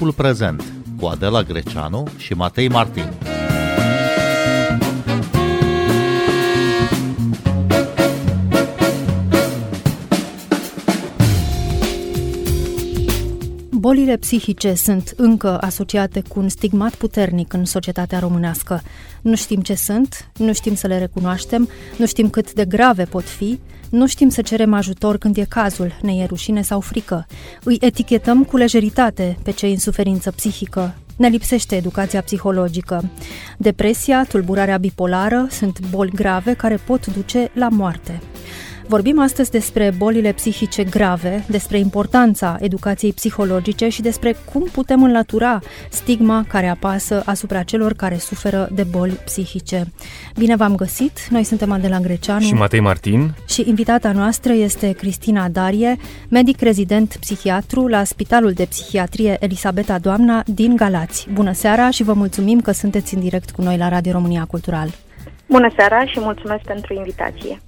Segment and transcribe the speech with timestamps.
[0.00, 0.64] Timpul prezent
[1.00, 3.12] cu Adela Greceanu și Matei Martin.
[13.70, 18.82] Bolile psihice sunt încă asociate cu un stigmat puternic în societatea românească.
[19.22, 23.24] Nu știm ce sunt, nu știm să le recunoaștem, nu știm cât de grave pot
[23.24, 23.58] fi,
[23.90, 27.26] nu știm să cerem ajutor când e cazul, ne e rușine sau frică.
[27.62, 30.94] Îi etichetăm cu lejeritate pe cei în suferință psihică.
[31.16, 33.10] Ne lipsește educația psihologică.
[33.56, 38.20] Depresia, tulburarea bipolară sunt boli grave care pot duce la moarte.
[38.90, 45.58] Vorbim astăzi despre bolile psihice grave, despre importanța educației psihologice și despre cum putem înlătura
[45.90, 49.92] stigma care apasă asupra celor care suferă de boli psihice.
[50.38, 51.26] Bine v-am găsit!
[51.28, 55.96] Noi suntem Adela Greceanu și Matei Martin și invitata noastră este Cristina Darie,
[56.28, 61.28] medic rezident psihiatru la Spitalul de Psihiatrie Elisabeta Doamna din Galați.
[61.32, 64.88] Bună seara și vă mulțumim că sunteți în direct cu noi la Radio România Cultural.
[65.46, 67.60] Bună seara și mulțumesc pentru invitație.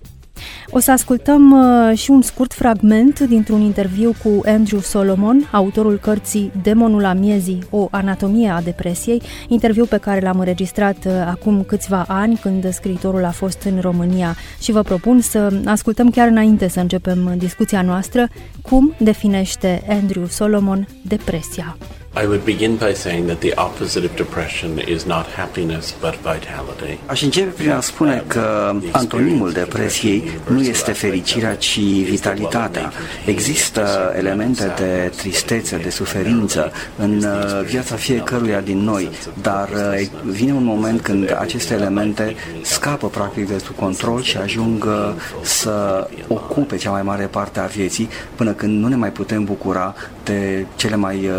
[0.75, 6.53] O să ascultăm uh, și un scurt fragment dintr-un interviu cu Andrew Solomon, autorul cărții
[6.62, 12.05] Demonul la miezii, o anatomie a depresiei, interviu pe care l-am înregistrat uh, acum câțiva
[12.09, 16.81] ani când scriitorul a fost în România și vă propun să ascultăm chiar înainte să
[16.81, 18.28] începem discuția noastră
[18.62, 21.77] cum definește Andrew Solomon depresia.
[22.15, 26.98] I would begin by saying that the opposite of depression is not happiness but vitality.
[27.06, 32.93] Aș începe prin a spune că antonimul depresiei nu este fericirea, ci vitalitatea.
[33.25, 39.11] Există elemente de tristețe, de suferință în uh, viața fiecăruia din noi,
[39.43, 44.85] dar uh, vine un moment când aceste elemente scapă practic de sub control și ajung
[44.85, 49.45] uh, să ocupe cea mai mare parte a vieții până când nu ne mai putem
[49.45, 51.31] bucura de cele mai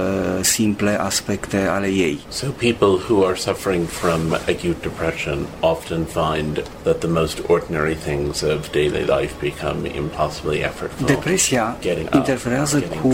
[0.42, 2.20] simple simple aspecte ale ei.
[2.28, 8.42] So people who are suffering from acute depression often find that the most ordinary things
[8.42, 11.06] of daily life become impossibly effortful.
[11.06, 11.78] Depresia
[12.14, 13.14] interferează cu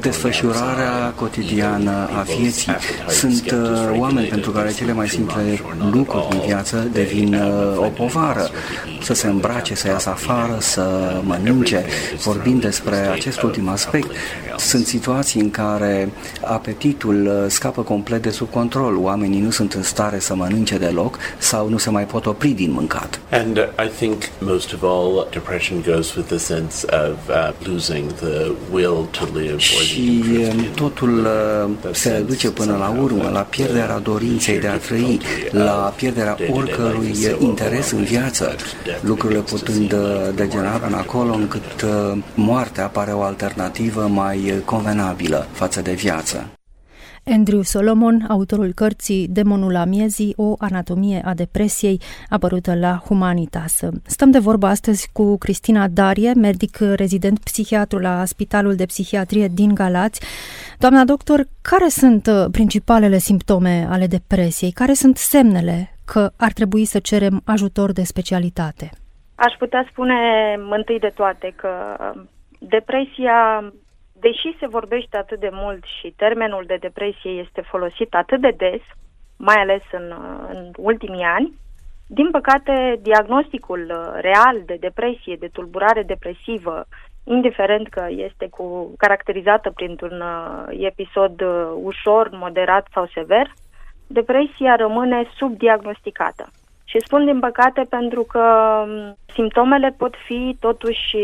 [0.00, 2.72] desfășurarea cotidiană a vieții.
[3.08, 5.60] Sunt uh, oameni pentru care cele mai simple
[5.90, 8.50] lucruri din viață devin uh, o povară.
[9.08, 11.84] Să se îmbrace, să iasă afară, să mănânce.
[12.24, 14.10] Vorbind despre acest ultim aspect,
[14.58, 16.12] sunt situații în care
[16.44, 18.96] apetitul uh, scapă complet de sub control.
[18.96, 22.70] Oamenii nu sunt în stare să mănânce deloc sau nu se mai pot opri din
[22.70, 23.20] mâncat.
[23.30, 28.12] And uh, I think most of all depression goes with the sense of uh, losing
[28.12, 33.98] the will to live și um, totul uh, se duce până la urmă la pierderea
[33.98, 35.20] dorinței de a trăi,
[35.50, 38.56] la pierderea oricărui interes în viață,
[39.02, 39.98] lucrurile putând uh,
[40.34, 41.84] degenera până acolo încât
[42.34, 46.46] moartea apare o alternativă mai convenabilă față de viață.
[47.30, 53.80] Andrew Solomon, autorul cărții Demonul la miezii, o anatomie a depresiei, apărută la Humanitas.
[54.06, 59.74] Stăm de vorbă astăzi cu Cristina Darie, medic rezident psihiatru la Spitalul de Psihiatrie din
[59.74, 60.20] Galați.
[60.78, 64.70] Doamna doctor, care sunt uh, principalele simptome ale depresiei?
[64.70, 68.90] Care sunt semnele că ar trebui să cerem ajutor de specialitate?
[69.34, 70.18] Aș putea spune
[70.70, 71.72] întâi de toate că
[72.58, 73.38] depresia
[74.12, 78.82] deși se vorbește atât de mult și termenul de depresie este folosit atât de des,
[79.36, 80.06] mai ales în,
[80.52, 81.52] în ultimii ani,
[82.10, 86.84] din păcate, diagnosticul uh, real de depresie, de tulburare depresivă,
[87.24, 93.52] indiferent că este cu, caracterizată printr-un uh, episod uh, ușor, moderat sau sever,
[94.08, 96.50] depresia rămâne subdiagnosticată.
[96.84, 98.44] Și spun din păcate pentru că
[98.86, 101.16] um, simptomele pot fi totuși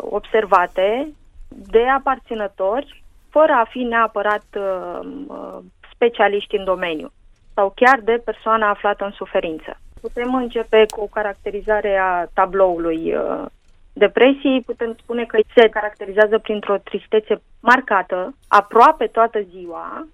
[0.00, 1.08] observate
[1.48, 5.58] de aparținători, fără a fi neapărat uh, uh,
[5.92, 7.10] specialiști în domeniu
[7.54, 9.76] sau chiar de persoana aflată în suferință.
[10.00, 13.44] Putem începe cu o caracterizare a tabloului uh,
[13.92, 14.60] depresiei.
[14.60, 20.06] Putem spune că se caracterizează printr-o tristețe marcată, aproape toată ziua,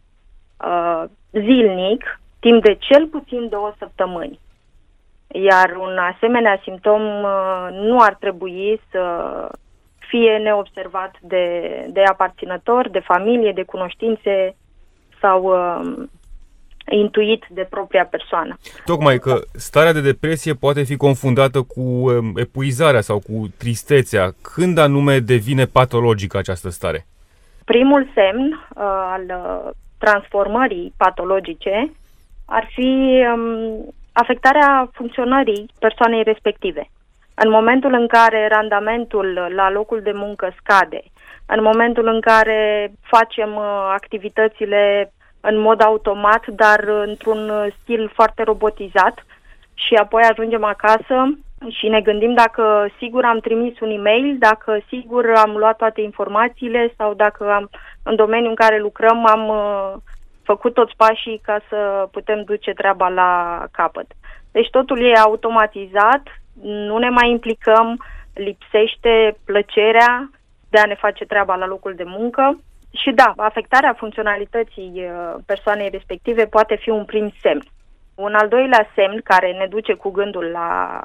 [0.65, 4.41] uh, zilnic, timp de cel puțin două săptămâni.
[5.27, 9.01] Iar un asemenea simptom uh, nu ar trebui să
[9.99, 11.47] fie neobservat de,
[11.91, 14.57] de aparținător, de familie, de cunoștințe
[15.21, 16.07] sau uh,
[16.91, 18.59] intuit de propria persoană.
[18.85, 24.35] Tocmai că starea de depresie poate fi confundată cu um, epuizarea sau cu tristețea.
[24.55, 27.07] Când anume devine patologică această stare?
[27.65, 31.93] Primul semn uh, al uh, transformării patologice
[32.47, 36.91] ar fi um, afectarea funcționării persoanei respective.
[37.35, 41.03] În momentul în care randamentul la locul de muncă scade,
[41.47, 49.25] în momentul în care facem uh, activitățile în mod automat, dar într-un stil foarte robotizat
[49.75, 51.39] și apoi ajungem acasă
[51.69, 56.95] și ne gândim dacă sigur am trimis un e-mail, dacă sigur am luat toate informațiile
[56.97, 57.71] sau dacă am,
[58.03, 59.95] în domeniul în care lucrăm am uh,
[60.43, 64.07] făcut toți pașii ca să putem duce treaba la capăt.
[64.53, 66.23] Deci totul e automatizat,
[66.63, 68.05] nu ne mai implicăm,
[68.35, 70.31] lipsește plăcerea
[70.71, 72.59] de a ne face treaba la locul de muncă.
[73.03, 77.63] Și da, afectarea funcționalității uh, persoanei respective poate fi un prim semn.
[78.15, 81.01] Un al doilea semn care ne duce cu gândul la,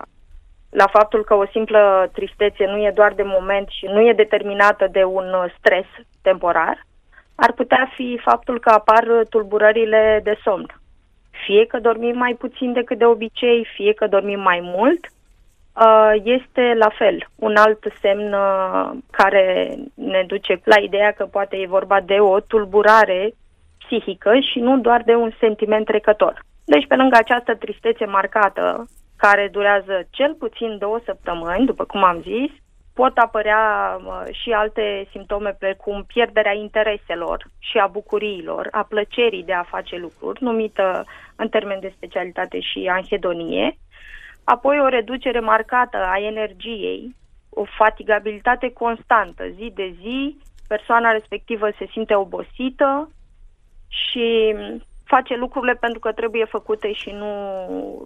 [0.70, 4.88] la faptul că o simplă tristețe nu e doar de moment și nu e determinată
[4.92, 5.26] de un
[5.58, 5.86] stres
[6.22, 6.86] temporar,
[7.36, 10.66] ar putea fi faptul că apar tulburările de somn.
[11.46, 16.74] Fie că dormim mai puțin decât de obicei, fie că dormim mai mult, uh, este
[16.78, 22.02] la fel un alt semn uh, care ne duce la ideea că poate e vorba
[22.02, 23.34] de o tulburare
[23.78, 26.46] psihică și nu doar de un sentiment trecător.
[26.66, 28.86] Deci, pe lângă această tristețe marcată,
[29.28, 32.52] care durează cel puțin două săptămâni, după cum am zis,
[32.94, 33.62] pot apărea
[34.32, 40.44] și alte simptome precum pierderea intereselor și a bucuriilor, a plăcerii de a face lucruri,
[40.44, 43.78] numită în termen de specialitate și anhedonie,
[44.44, 47.16] apoi o reducere marcată a energiei,
[47.50, 50.38] o fatigabilitate constantă, zi de zi,
[50.68, 53.10] persoana respectivă se simte obosită
[53.88, 54.56] și
[55.08, 57.34] face lucrurile pentru că trebuie făcute și nu,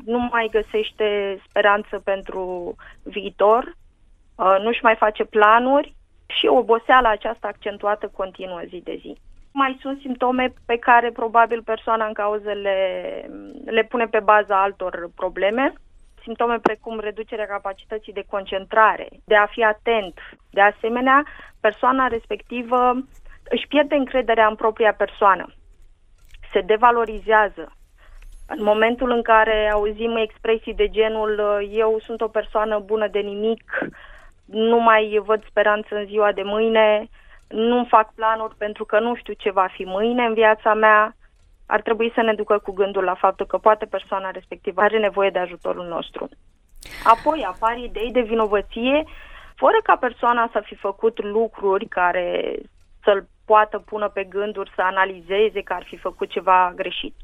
[0.06, 3.76] nu mai găsește speranță pentru viitor,
[4.36, 5.96] uh, nu-și mai face planuri
[6.26, 9.18] și oboseala aceasta accentuată continuă zi de zi.
[9.54, 12.80] Mai sunt simptome pe care probabil persoana în cauză le,
[13.66, 15.74] le pune pe baza altor probleme,
[16.24, 20.20] simptome precum reducerea capacității de concentrare, de a fi atent.
[20.50, 21.26] De asemenea,
[21.60, 22.94] persoana respectivă
[23.50, 25.54] își pierde încrederea în propria persoană
[26.52, 27.76] se devalorizează.
[28.48, 33.80] În momentul în care auzim expresii de genul eu sunt o persoană bună de nimic,
[34.46, 37.10] nu mai văd speranță în ziua de mâine,
[37.48, 41.16] nu fac planuri pentru că nu știu ce va fi mâine în viața mea,
[41.66, 45.30] ar trebui să ne ducă cu gândul la faptul că poate persoana respectivă are nevoie
[45.30, 46.30] de ajutorul nostru.
[47.04, 49.04] Apoi apar idei de vinovăție,
[49.56, 52.56] fără ca persoana să fi făcut lucruri care
[53.04, 57.16] să-l poată pună pe gânduri, să analizeze că ar fi făcut ceva greșit.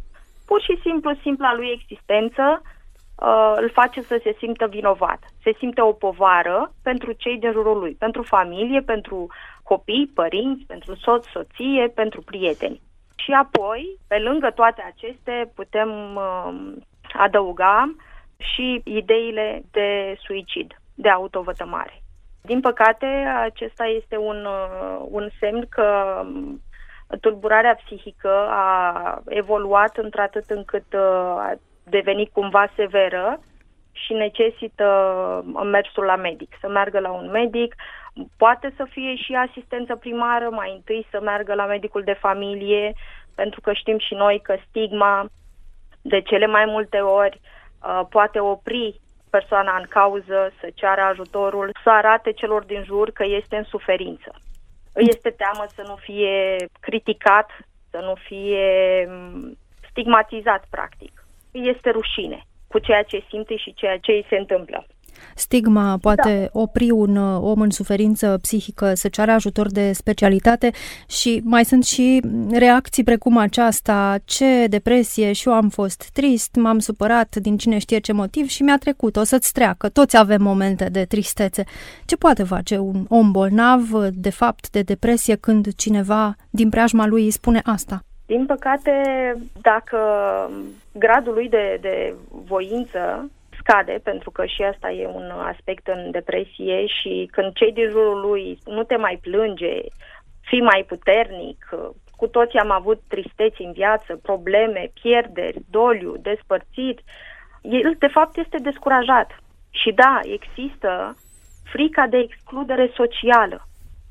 [0.45, 5.81] Pur și simplu, simpla lui existență uh, îl face să se simtă vinovat, se simte
[5.81, 9.27] o povară pentru cei din jurul lui, pentru familie, pentru
[9.63, 12.81] copii, părinți, pentru soț, soție, pentru prieteni.
[13.15, 16.73] Și apoi, pe lângă toate acestea, putem uh,
[17.13, 17.95] adăuga
[18.38, 22.01] și ideile de suicid, de autovătămare.
[22.47, 23.05] Din păcate,
[23.44, 26.61] acesta este un, uh, un semn că um,
[27.21, 31.01] tulburarea psihică a evoluat într-atât încât uh,
[31.47, 31.53] a
[31.83, 33.39] devenit cumva severă
[33.91, 34.88] și necesită
[35.53, 37.75] uh, mersul la medic, să meargă la un medic,
[38.38, 42.94] poate să fie și asistență primară, mai întâi să meargă la medicul de familie,
[43.35, 45.25] pentru că știm și noi că stigma
[46.01, 47.39] de cele mai multe ori
[48.09, 53.56] poate opri persoana în cauză să ceară ajutorul, să arate celor din jur că este
[53.56, 54.31] în suferință.
[54.94, 57.49] Îi este teamă să nu fie criticat,
[57.90, 58.68] să nu fie
[59.09, 59.57] mm,
[59.90, 61.25] stigmatizat, practic.
[61.52, 64.85] Îi este rușine cu ceea ce simte și ceea ce îi se întâmplă.
[65.36, 66.59] Stigma poate da.
[66.59, 70.71] opri un uh, om în suferință psihică să ceară ajutor de specialitate
[71.07, 72.21] și mai sunt și
[72.52, 78.00] reacții precum aceasta, ce depresie și eu am fost trist, m-am supărat din cine știe
[78.00, 81.64] ce motiv și mi-a trecut, o să-ți treacă, toți avem momente de tristețe.
[82.06, 83.81] Ce poate face un om bolnav,
[84.14, 88.02] de fapt, de depresie când cineva din preajma lui îi spune asta?
[88.26, 88.92] Din păcate,
[89.62, 89.97] dacă
[90.92, 92.14] gradul lui de, de
[92.47, 93.30] voință
[93.68, 98.19] scade, pentru că și asta e un aspect în depresie și când cei din jurul
[98.30, 99.81] lui nu te mai plânge,
[100.42, 101.69] fii mai puternic,
[102.16, 107.04] cu toții am avut tristeți în viață, probleme, pierderi, doliu, despărțiri,
[107.62, 109.30] el de fapt este descurajat.
[109.69, 111.16] Și da, există
[111.64, 113.62] frica de excludere socială,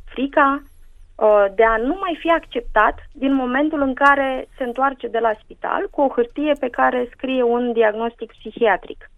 [0.05, 5.19] frica uh, de a nu mai fi acceptat din momentul în care se întoarce de
[5.19, 9.11] la spital cu o hârtie pe care scrie un diagnostic psihiatric.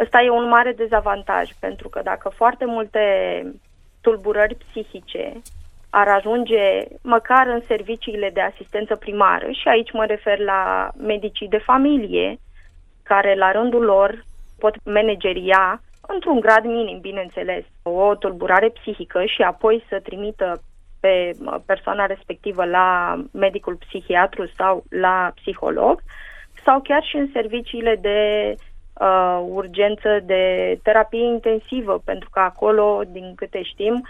[0.00, 3.00] Ăsta e un mare dezavantaj, pentru că dacă foarte multe
[4.00, 5.32] tulburări psihice
[5.90, 11.58] ar ajunge măcar în serviciile de asistență primară, și aici mă refer la medicii de
[11.58, 12.38] familie,
[13.02, 14.24] care la rândul lor
[14.58, 20.62] pot manageria într-un grad minim, bineînțeles, o tulburare psihică și apoi să trimită
[21.00, 21.30] pe
[21.66, 26.02] persoana respectivă la medicul psihiatru sau la psiholog,
[26.64, 28.18] sau chiar și în serviciile de
[29.00, 30.42] uh, urgență de
[30.82, 34.06] terapie intensivă, pentru că acolo, din câte știm,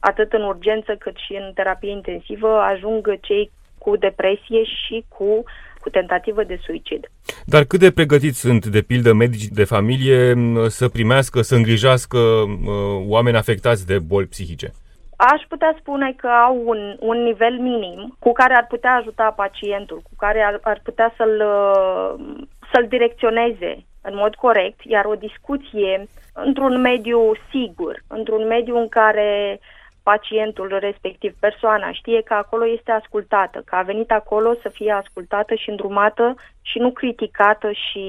[0.00, 5.44] atât în urgență cât și în terapie intensivă ajung cei cu depresie și cu
[5.86, 7.10] cu tentativă de suicid.
[7.44, 10.34] Dar cât de pregătiți sunt, de pildă, medici de familie
[10.68, 14.72] să primească, să îngrijească uh, oameni afectați de boli psihice?
[15.16, 19.96] Aș putea spune că au un, un nivel minim cu care ar putea ajuta pacientul,
[19.96, 26.08] cu care ar, ar putea să-l, uh, să-l direcționeze în mod corect, iar o discuție
[26.32, 29.60] într-un mediu sigur, într-un mediu în care
[30.02, 35.54] pacientul respectiv, persoana, știe că acolo este ascultată, că a venit acolo să fie ascultată
[35.54, 38.04] și îndrumată și nu criticată și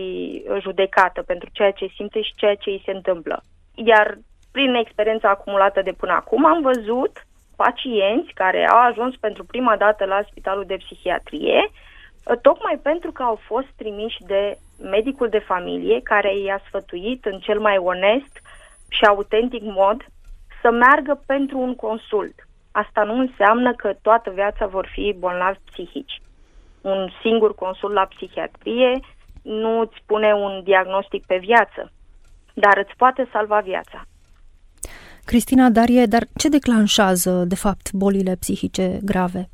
[0.61, 3.43] judecată pentru ceea ce simte și ceea ce îi se întâmplă.
[3.75, 4.17] Iar
[4.51, 7.13] prin experiența acumulată de până acum am văzut
[7.55, 11.69] pacienți care au ajuns pentru prima dată la spitalul de psihiatrie,
[12.35, 17.59] tocmai pentru că au fost trimiși de medicul de familie care i-a sfătuit în cel
[17.59, 18.41] mai onest
[18.89, 20.05] și autentic mod
[20.61, 22.33] să meargă pentru un consult.
[22.71, 26.21] Asta nu înseamnă că toată viața vor fi bolnavi psihici.
[26.81, 28.99] Un singur consult la psihiatrie
[29.41, 31.91] nu îți pune un diagnostic pe viață,
[32.53, 34.01] dar îți poate salva viața.
[35.25, 39.49] Cristina Darie, dar ce declanșează, de fapt, bolile psihice grave?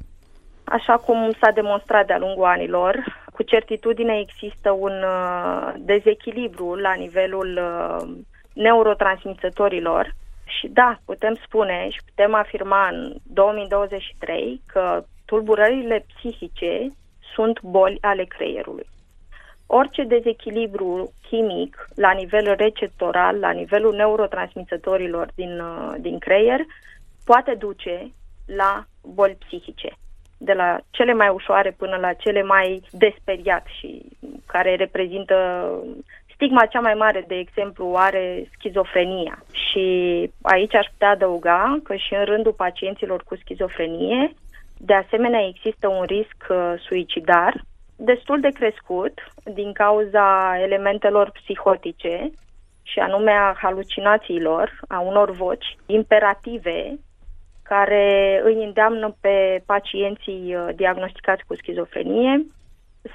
[0.63, 7.59] Așa cum s-a demonstrat de-a lungul anilor, cu certitudine există un uh, dezechilibru la nivelul
[7.61, 8.09] uh,
[8.53, 10.13] neurotransmițătorilor
[10.45, 16.87] și da, putem spune și putem afirma în 2023 că tulburările psihice
[17.35, 18.87] sunt boli ale creierului.
[19.65, 26.59] Orice dezechilibru chimic la nivel receptoral, la nivelul neurotransmițătorilor din, uh, din creier,
[27.25, 28.11] poate duce
[28.45, 29.97] la boli psihice
[30.43, 34.05] de la cele mai ușoare până la cele mai desperiat și
[34.45, 35.35] care reprezintă
[36.33, 39.43] stigma cea mai mare, de exemplu, are schizofrenia.
[39.51, 39.85] Și
[40.41, 44.33] aici aș putea adăuga că și în rândul pacienților cu schizofrenie,
[44.77, 47.63] de asemenea, există un risc uh, suicidar
[47.95, 52.31] destul de crescut din cauza elementelor psihotice
[52.83, 56.99] și anume a halucinațiilor, a unor voci imperative
[57.73, 62.45] care îi îndeamnă pe pacienții uh, diagnosticați cu schizofrenie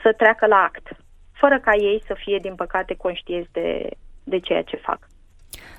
[0.02, 0.86] să treacă la act,
[1.32, 3.90] fără ca ei să fie, din păcate, conștienți de,
[4.24, 4.98] de ceea ce fac.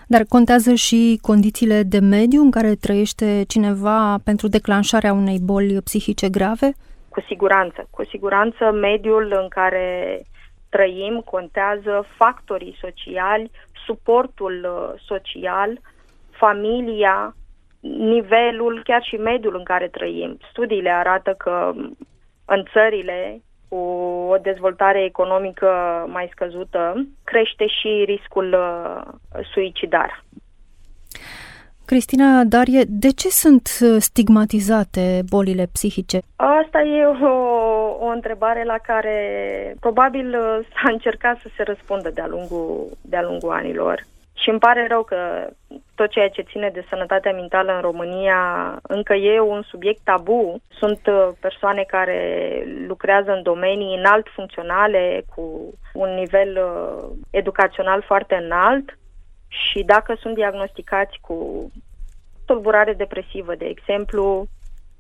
[0.08, 6.30] Dar contează și condițiile de mediu în care trăiește cineva pentru declanșarea unei boli psihice
[6.30, 6.70] grave?
[7.10, 7.88] Cu siguranță.
[7.90, 9.88] Cu siguranță mediul în care
[10.70, 13.52] trăim contează factorii sociali,
[13.86, 15.80] suportul uh, social,
[16.30, 17.36] familia,
[17.80, 20.38] nivelul, chiar și mediul în care trăim.
[20.52, 21.74] Studiile arată că
[22.46, 23.76] în țările cu
[24.30, 25.68] o dezvoltare economică
[26.08, 30.24] mai scăzută crește și riscul uh, suicidar.
[31.86, 36.20] Cristina Darie, de ce sunt uh, stigmatizate bolile psihice?
[36.36, 37.30] Asta e o,
[38.06, 39.18] o întrebare la care
[39.80, 44.06] probabil uh, s-a încercat să se răspundă de-a lungul, de-a lungul anilor.
[44.42, 45.50] Și îmi pare rău că
[45.96, 48.40] tot ceea ce ține de sănătatea mentală în România
[48.82, 50.62] încă e un subiect tabu.
[50.68, 58.36] Sunt uh, persoane care lucrează în domenii înalt funcționale, cu un nivel uh, educațional foarte
[58.36, 58.98] înalt
[59.48, 61.72] și dacă sunt diagnosticați cu
[62.46, 64.46] tulburare depresivă, de exemplu,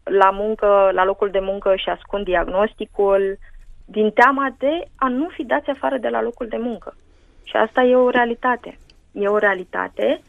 [0.03, 3.37] la muncă, la locul de muncă și ascund diagnosticul
[3.85, 6.95] din teama de a nu fi dați afară de la locul de muncă.
[7.43, 8.77] Și asta e o realitate.
[9.11, 10.21] E o realitate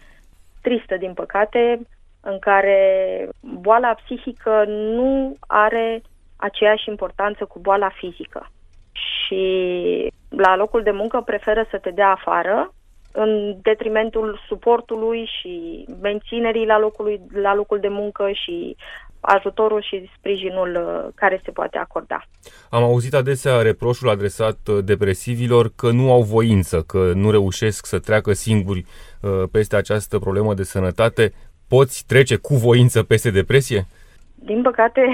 [0.63, 1.81] tristă, din păcate,
[2.21, 6.03] în care boala psihică nu are
[6.37, 8.51] aceeași importanță cu boala fizică.
[8.93, 12.75] Și la locul de muncă preferă să te dea afară
[13.13, 18.77] în detrimentul suportului și menținerii la, locului, la locul de muncă și
[19.21, 22.25] ajutorul și sprijinul uh, care se poate acorda.
[22.71, 27.99] Am auzit adesea reproșul adresat uh, depresivilor că nu au voință, că nu reușesc să
[27.99, 28.85] treacă singuri
[29.21, 31.33] uh, peste această problemă de sănătate.
[31.69, 33.87] Poți trece cu voință peste depresie?
[34.35, 35.07] Din păcate,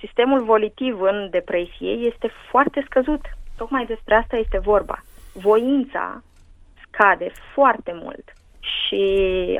[0.00, 3.20] sistemul volitiv în depresie este foarte scăzut.
[3.56, 4.98] Tocmai despre asta este vorba.
[5.32, 6.22] Voința
[6.86, 9.02] scade foarte mult și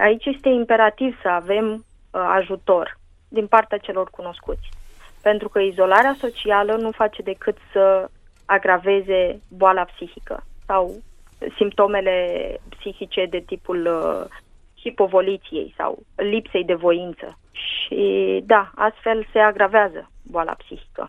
[0.00, 2.97] aici este imperativ să avem ajutor
[3.28, 4.68] din partea celor cunoscuți.
[5.22, 8.10] Pentru că izolarea socială nu face decât să
[8.44, 10.94] agraveze boala psihică sau
[11.56, 12.16] simptomele
[12.68, 14.36] psihice de tipul uh,
[14.80, 17.38] hipovoliției sau lipsei de voință.
[17.52, 21.08] și da, astfel se agravează boala psihică.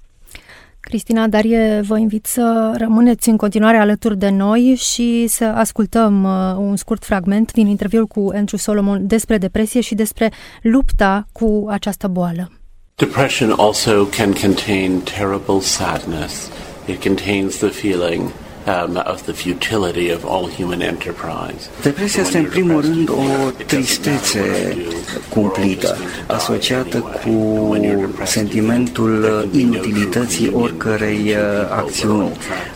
[0.79, 6.55] Cristina Darie, vă invit să rămâneți în continuare alături de noi și să ascultăm uh,
[6.57, 10.31] un scurt fragment din interviul cu Andrew Solomon despre depresie și despre
[10.61, 12.51] lupta cu această boală.
[12.95, 16.49] Depression also can contain terrible sadness.
[16.85, 18.31] It contains the feeling
[18.69, 21.69] um, of the futility of all human enterprise.
[21.81, 24.77] Depresia este în primul rând o tristețe
[25.29, 25.97] cumplită,
[26.27, 27.77] asociată cu
[28.23, 32.31] sentimentul inutilității oricărei uh, acțiuni.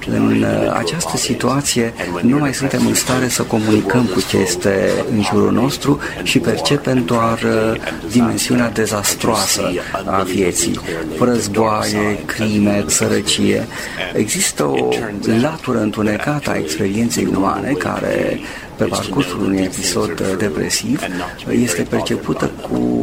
[0.08, 5.22] În uh, această situație nu mai suntem în stare să comunicăm cu ce este în
[5.22, 7.82] jurul nostru și percepem doar uh,
[8.12, 9.72] dimensiunea dezastroasă
[10.06, 10.80] a vieții.
[11.20, 13.68] Războaie, crime, sărăcie.
[14.14, 14.90] Există o
[15.42, 18.40] latură întunecată a experienței umane care
[18.76, 21.02] pe parcursul unui episod depresiv
[21.50, 23.03] este percepută cu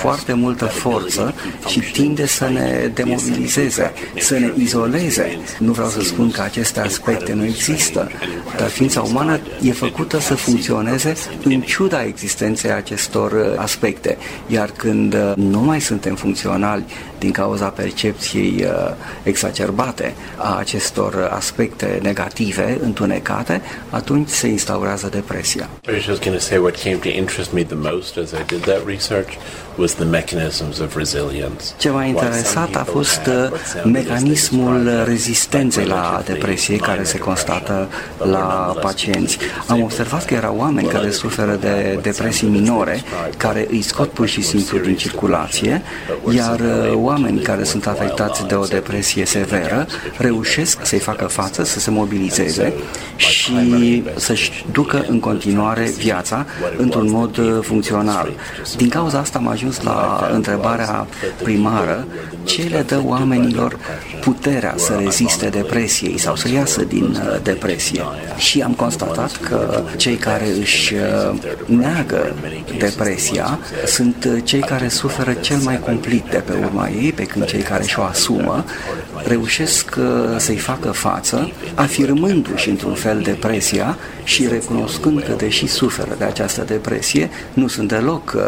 [0.00, 1.34] foarte multă forță
[1.68, 5.38] și tinde să ne demobilizeze, să ne izoleze.
[5.58, 8.10] Nu vreau să spun că aceste aspecte nu există,
[8.56, 14.16] dar ființa umană e făcută să funcționeze în ciuda existenței acestor aspecte.
[14.46, 16.84] Iar când nu mai suntem funcționali
[17.18, 18.66] din cauza percepției
[19.22, 25.68] exacerbate a acestor aspecte negative, întunecate, atunci se instaurează depresia.
[25.88, 28.44] I was just going to say what came to interest me the most as I
[28.46, 29.31] did that research
[29.76, 31.64] was the mechanisms of resilience.
[31.76, 39.38] Ce m-a interesat a fost uh, mecanismul rezistenței la depresie care se constată la pacienți.
[39.66, 43.02] Am observat că erau oameni care suferă de depresii minore,
[43.36, 45.82] care îi scot pur și simplu din circulație,
[46.34, 49.86] iar uh, oameni care sunt afectați de o depresie severă
[50.16, 52.72] reușesc să-i facă față, să se mobilizeze
[53.16, 56.46] și să-și ducă în continuare viața
[56.76, 58.32] într-un mod uh, funcțional.
[58.76, 61.06] Din cauza asta am ajuns la întrebarea
[61.42, 62.06] primară,
[62.44, 63.78] ce le dă oamenilor
[64.20, 68.02] puterea să reziste depresiei sau să iasă din uh, depresie.
[68.36, 72.34] Și am constatat că cei care își uh, neagă
[72.78, 77.62] depresia sunt cei care suferă cel mai cumplit de pe urma ei, pe când cei
[77.62, 78.64] care și-o asumă
[79.26, 79.98] reușesc
[80.36, 87.30] să-i facă față, afirmându-și într-un fel depresia și recunoscând că deși suferă de această depresie,
[87.52, 88.42] nu sunt deloc uh,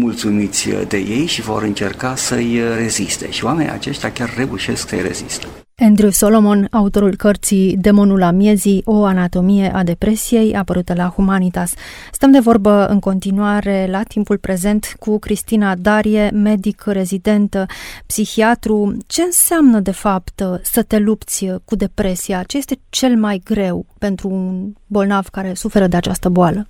[0.00, 3.30] mulțumiți de ei și vor încerca să-i reziste.
[3.30, 5.46] Și oamenii aceștia chiar reușesc să-i reziste.
[5.82, 11.74] Andrew Solomon, autorul cărții Demonul la miezii, o anatomie a depresiei, apărută la Humanitas.
[12.12, 17.66] Stăm de vorbă în continuare la timpul prezent cu Cristina Darie, medic rezidentă,
[18.06, 18.96] psihiatru.
[19.06, 22.42] Ce înseamnă, de fapt, să te lupți cu depresia?
[22.42, 26.66] Ce este cel mai greu pentru un bolnav care suferă de această boală?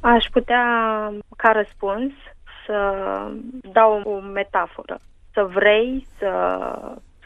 [0.00, 0.64] Aș putea,
[1.36, 2.12] ca răspuns,
[2.66, 2.96] să
[3.72, 4.98] dau o metaforă.
[5.32, 6.58] Să vrei să,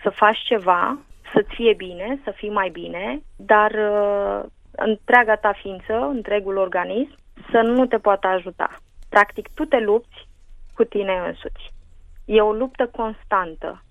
[0.03, 0.99] să faci ceva
[1.33, 7.17] să-ți fie bine, să fii mai bine, dar uh, întreaga ta ființă, întregul organism,
[7.51, 8.77] să nu te poată ajuta.
[9.09, 10.29] Practic, tu te lupți
[10.75, 11.73] cu tine însuți.
[12.25, 13.83] E o luptă constantă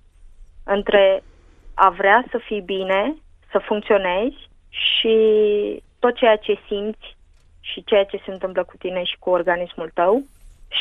[0.64, 1.24] între
[1.74, 3.16] a vrea să fii bine,
[3.52, 5.16] să funcționezi și
[6.00, 7.18] tot ceea ce simți
[7.60, 10.24] și ceea ce se întâmplă cu tine și cu organismul tău.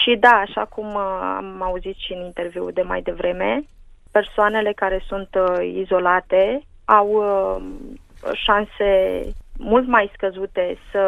[0.03, 3.65] Și da, așa cum uh, am auzit și în interviul de mai devreme,
[4.11, 7.63] persoanele care sunt uh, izolate au uh,
[8.33, 9.21] șanse
[9.59, 11.03] mult mai scăzute să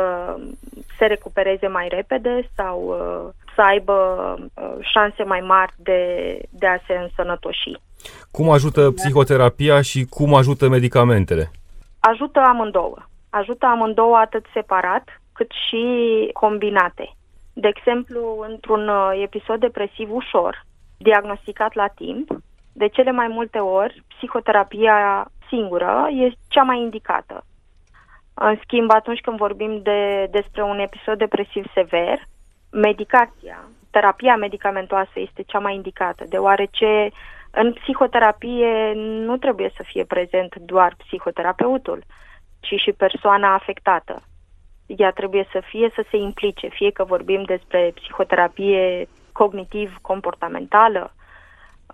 [0.99, 3.95] se recupereze mai repede sau uh, să aibă
[4.55, 6.01] uh, șanse mai mari de,
[6.51, 7.71] de a se însănătoși.
[8.31, 11.51] Cum ajută psihoterapia și cum ajută medicamentele?
[12.01, 12.99] Ajută amândouă.
[13.31, 15.85] Ajută amândouă atât separat cât și
[16.33, 17.17] combinate.
[17.59, 20.65] De exemplu, într-un uh, episod depresiv ușor,
[20.99, 22.29] diagnosticat la timp,
[22.73, 27.45] de cele mai multe ori, psihoterapia singură este cea mai indicată.
[28.35, 32.23] În schimb, atunci când vorbim de, despre un episod depresiv sever,
[32.71, 37.11] medicația, terapia medicamentoasă este cea mai indicată, deoarece
[37.51, 42.05] în psihoterapie nu trebuie să fie prezent doar psihoterapeutul,
[42.61, 44.23] ci și persoana afectată.
[44.87, 51.13] Ea trebuie să fie să se implice, fie că vorbim despre psihoterapie cognitiv-comportamentală,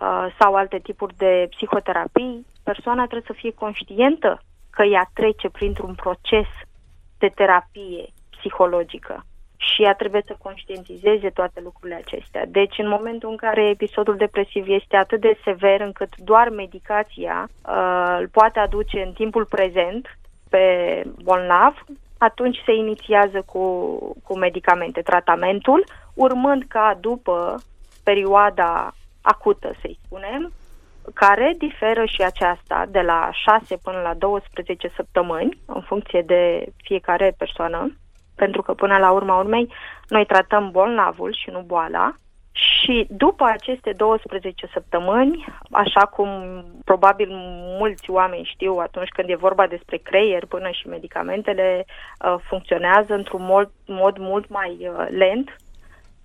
[0.01, 5.95] Uh, sau alte tipuri de psihoterapii, persoana trebuie să fie conștientă că ea trece printr-un
[5.95, 6.47] proces
[7.17, 9.25] de terapie psihologică
[9.55, 12.45] și ea trebuie să conștientizeze toate lucrurile acestea.
[12.45, 18.17] Deci, în momentul în care episodul depresiv este atât de sever încât doar medicația uh,
[18.19, 20.17] îl poate aduce în timpul prezent
[20.49, 20.63] pe
[21.23, 21.83] bolnav,
[22.23, 23.63] atunci se inițiază cu,
[24.23, 27.63] cu medicamente tratamentul, urmând ca după
[28.03, 30.51] perioada acută, să-i spunem,
[31.13, 37.35] care diferă și aceasta de la 6 până la 12 săptămâni, în funcție de fiecare
[37.37, 37.97] persoană,
[38.35, 39.73] pentru că până la urma urmei
[40.07, 42.15] noi tratăm bolnavul și nu boala.
[42.53, 46.29] Și după aceste 12 săptămâni, așa cum
[46.85, 47.27] probabil
[47.79, 53.43] mulți oameni știu atunci când e vorba despre creier, până și medicamentele uh, funcționează într-un
[53.43, 55.57] mod, mod mult mai uh, lent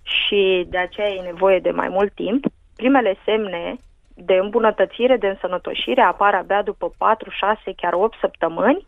[0.03, 2.45] și de aceea e nevoie de mai mult timp.
[2.77, 3.77] Primele semne
[4.15, 8.87] de îmbunătățire, de însănătoșire apar abia după 4, 6, chiar 8 săptămâni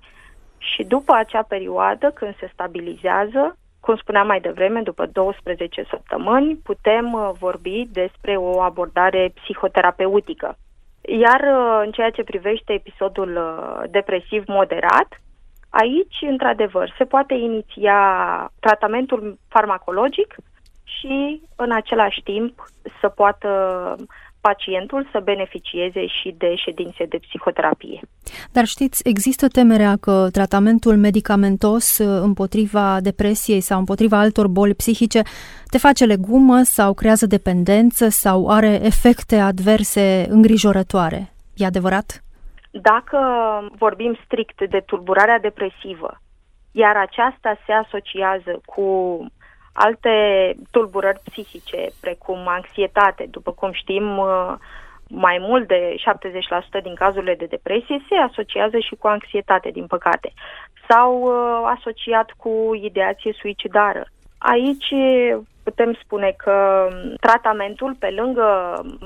[0.59, 7.13] și după acea perioadă, când se stabilizează, cum spuneam mai devreme, după 12 săptămâni, putem
[7.13, 10.57] uh, vorbi despre o abordare psihoterapeutică.
[11.01, 15.21] Iar uh, în ceea ce privește episodul uh, depresiv moderat,
[15.71, 17.99] aici, într-adevăr, se poate iniția
[18.61, 20.35] tratamentul farmacologic
[20.85, 22.65] și, în același timp,
[23.01, 23.49] să poată
[24.41, 28.01] pacientul să beneficieze și de ședințe de psihoterapie.
[28.53, 35.23] Dar știți, există temerea că tratamentul medicamentos uh, împotriva depresiei sau împotriva altor boli psihice
[35.71, 41.33] te face legumă sau creează dependență sau are efecte adverse îngrijorătoare.
[41.57, 42.23] E adevărat?
[42.71, 43.19] Dacă
[43.79, 46.21] vorbim strict de tulburarea depresivă,
[46.73, 48.87] iar aceasta se asociază cu
[49.73, 50.15] alte
[50.71, 54.55] tulburări psihice, precum anxietate, după cum știm, uh,
[55.09, 60.33] mai mult de 70% din cazurile de depresie se asociază și cu anxietate, din păcate,
[60.89, 64.05] sau uh, asociat cu ideație suicidară.
[64.39, 64.93] Aici
[65.63, 66.89] putem spune că
[67.21, 68.47] tratamentul, pe lângă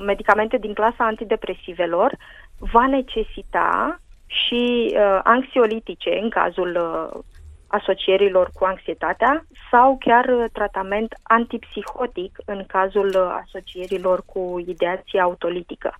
[0.05, 2.11] medicamente din clasa antidepresivelor,
[2.57, 7.19] va necesita și uh, anxiolitice în cazul uh,
[7.67, 15.93] asocierilor cu anxietatea sau chiar uh, tratament antipsihotic în cazul uh, asocierilor cu ideație autolitică.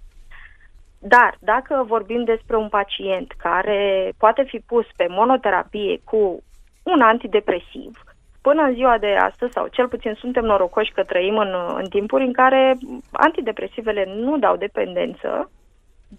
[1.00, 6.44] Dar dacă vorbim despre un pacient care poate fi pus pe monoterapie cu
[6.84, 8.04] un antidepresiv,
[8.42, 12.24] până în ziua de astăzi, sau cel puțin suntem norocoși că trăim în, în timpuri
[12.24, 12.78] în care
[13.12, 15.52] antidepresivele nu dau dependență,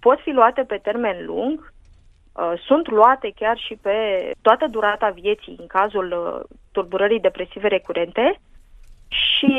[0.01, 1.76] pot fi luate pe termen lung Uh,
[2.67, 8.41] sunt luate chiar și pe toată durata vieții în cazul uh, tulburării depresive recurente
[9.09, 9.55] și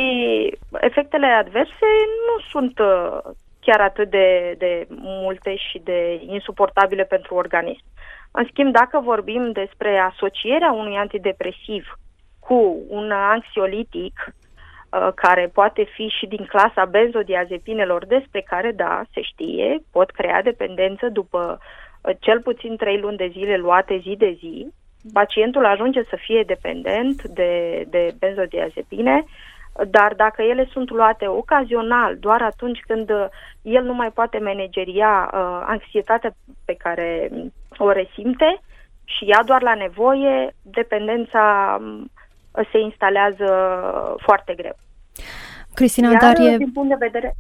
[0.79, 1.87] efectele adverse
[2.27, 3.17] nu sunt uh,
[3.59, 7.83] chiar atât de, de multe și de insuportabile pentru organism.
[8.31, 11.99] În schimb, dacă vorbim despre asocierea unui antidepresiv
[12.39, 14.35] cu un anxiolitic,
[15.15, 21.09] care poate fi și din clasa benzodiazepinelor, despre care, da, se știe, pot crea dependență
[21.09, 21.59] după
[22.19, 24.67] cel puțin trei luni de zile luate zi de zi,
[25.13, 29.23] pacientul ajunge să fie dependent de, de benzodiazepine,
[29.89, 33.09] dar dacă ele sunt luate ocazional, doar atunci când
[33.61, 37.29] el nu mai poate manageria uh, anxietatea pe care
[37.77, 38.61] o resimte
[39.03, 42.11] și ia doar la nevoie, dependența um,
[42.71, 43.45] se instalează
[44.25, 44.75] foarte greu.
[45.73, 46.57] Cristina Iar, Darie...
[46.57, 47.35] din punct de vedere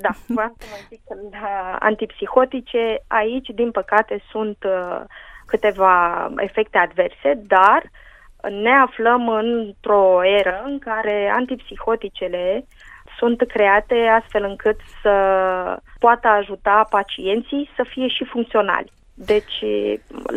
[0.00, 5.00] da, vreau să mai zic că da, antipsihotice, aici, din păcate, sunt uh,
[5.46, 7.82] câteva efecte adverse, dar
[8.50, 12.66] ne aflăm într-o eră în care antipsihoticele
[13.18, 15.12] sunt create astfel încât să
[15.98, 18.92] poată ajuta pacienții să fie și funcționali.
[19.14, 19.64] Deci,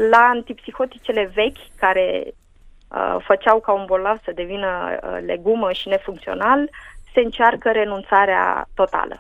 [0.10, 4.70] la antipsihoticele vechi, care uh, făceau ca un bolnav să devină
[5.04, 6.70] uh, legumă și nefuncțional,
[7.14, 9.20] se încearcă renunțarea totală.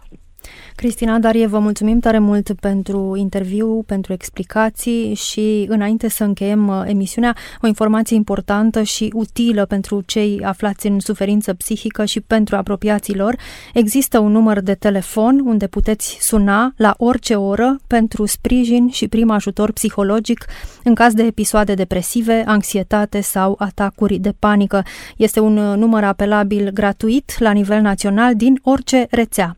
[0.75, 6.84] Cristina Darie, vă mulțumim tare mult pentru interviu, pentru explicații și înainte să încheiem uh,
[6.86, 13.15] emisiunea, o informație importantă și utilă pentru cei aflați în suferință psihică și pentru apropiații
[13.15, 13.36] lor.
[13.73, 19.29] Există un număr de telefon unde puteți suna la orice oră pentru sprijin și prim
[19.29, 20.45] ajutor psihologic
[20.84, 24.84] în caz de episoade depresive, anxietate sau atacuri de panică.
[25.17, 29.58] Este un uh, număr apelabil gratuit la nivel național din orice rețea.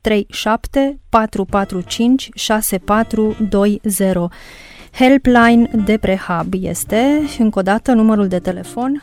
[0.00, 4.30] 037 445 6420.
[4.92, 9.02] Helpline de prehab este, și încă o dată, numărul de telefon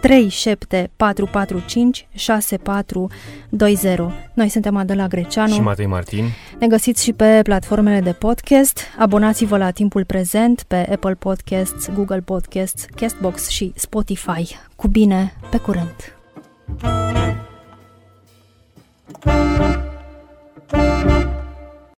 [0.00, 3.98] 037 445 6420.
[4.34, 6.24] Noi suntem Adela Greceanu și Matei Martin.
[6.58, 8.80] Ne găsiți și pe platformele de podcast.
[8.98, 14.56] Abonați-vă la timpul prezent pe Apple Podcasts, Google Podcasts, Castbox și Spotify.
[14.76, 15.94] Cu bine, pe curând!
[16.80, 17.43] thank you Thank you.
[19.22, 19.84] thank
[20.72, 21.33] you